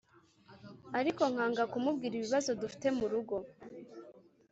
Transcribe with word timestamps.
ariko 0.99 1.21
nkanga 1.31 1.63
kumubwira 1.71 2.13
ibibazo 2.17 2.51
dufite 2.61 2.85
murugo, 2.97 3.35